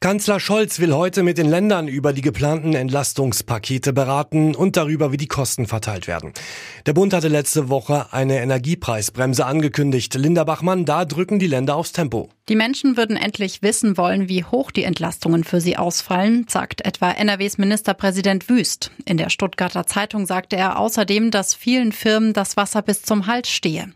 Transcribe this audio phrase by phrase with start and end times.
[0.00, 5.16] Kanzler Scholz will heute mit den Ländern über die geplanten Entlastungspakete beraten und darüber, wie
[5.16, 6.34] die Kosten verteilt werden.
[6.84, 10.14] Der Bund hatte letzte Woche eine Energiepreisbremse angekündigt.
[10.14, 12.28] Linda Bachmann, da drücken die Länder aufs Tempo.
[12.50, 17.10] Die Menschen würden endlich wissen wollen, wie hoch die Entlastungen für sie ausfallen, sagt etwa
[17.10, 18.90] NRWs Ministerpräsident Wüst.
[19.06, 23.50] In der Stuttgarter Zeitung sagte er außerdem, dass vielen Firmen das Wasser bis zum Hals
[23.50, 23.88] stehe.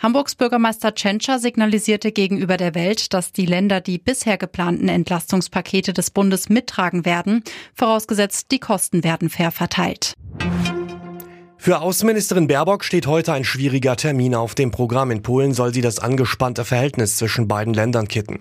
[0.00, 6.12] Hamburgs Bürgermeister Tschentscher signalisierte gegenüber der Welt, dass die Länder die bisher geplanten Entlastungspakete des
[6.12, 7.42] Bundes mittragen werden,
[7.74, 10.14] vorausgesetzt die Kosten werden fair verteilt.
[11.56, 15.10] Für Außenministerin Baerbock steht heute ein schwieriger Termin auf dem Programm.
[15.10, 18.38] In Polen soll sie das angespannte Verhältnis zwischen beiden Ländern kitten.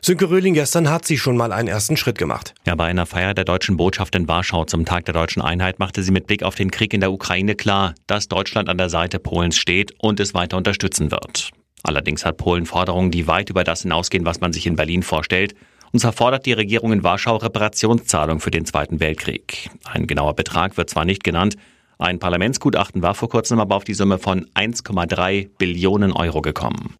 [0.00, 2.54] Sönke Röhling gestern hat sie schon mal einen ersten Schritt gemacht.
[2.66, 6.02] Ja, bei einer Feier der deutschen Botschaft in Warschau zum Tag der deutschen Einheit machte
[6.02, 9.18] sie mit Blick auf den Krieg in der Ukraine klar, dass Deutschland an der Seite
[9.18, 11.50] Polens steht und es weiter unterstützen wird.
[11.82, 15.54] Allerdings hat Polen Forderungen, die weit über das hinausgehen, was man sich in Berlin vorstellt.
[15.92, 19.70] Und zwar fordert die Regierung in Warschau Reparationszahlung für den Zweiten Weltkrieg.
[19.84, 21.56] Ein genauer Betrag wird zwar nicht genannt,
[22.00, 26.94] ein Parlamentsgutachten war vor kurzem aber auf die Summe von 1,3 Billionen Euro gekommen.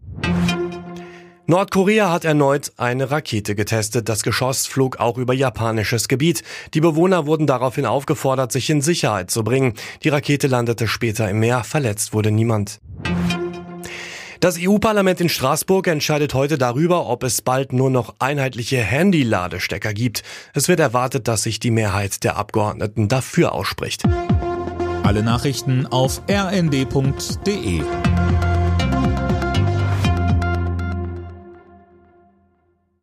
[1.50, 4.10] Nordkorea hat erneut eine Rakete getestet.
[4.10, 6.42] Das Geschoss flog auch über japanisches Gebiet.
[6.74, 9.72] Die Bewohner wurden daraufhin aufgefordert, sich in Sicherheit zu bringen.
[10.04, 11.64] Die Rakete landete später im Meer.
[11.64, 12.80] Verletzt wurde niemand.
[14.40, 20.24] Das EU-Parlament in Straßburg entscheidet heute darüber, ob es bald nur noch einheitliche Handy-Ladestecker gibt.
[20.52, 24.02] Es wird erwartet, dass sich die Mehrheit der Abgeordneten dafür ausspricht.
[25.02, 27.80] Alle Nachrichten auf rnd.de